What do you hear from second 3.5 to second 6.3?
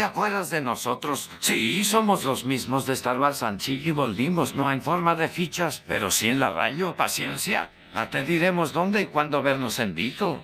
y volvimos, no en forma de fichas, pero sí